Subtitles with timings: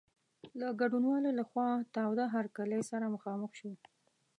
[0.59, 3.71] د ګډونوالو له خوا تاوده هرکلی سره مخامخ شو.